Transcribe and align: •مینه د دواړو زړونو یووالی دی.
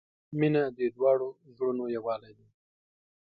•مینه 0.39 0.63
د 0.77 0.79
دواړو 0.95 1.29
زړونو 1.55 1.83
یووالی 1.95 2.33
دی. 2.37 2.47